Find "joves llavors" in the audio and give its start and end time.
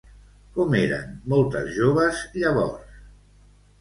1.77-2.99